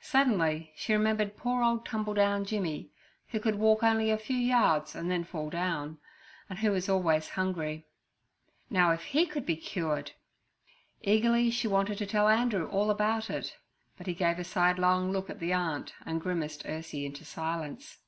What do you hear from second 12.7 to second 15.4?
all about it, but he gave a sidelong look at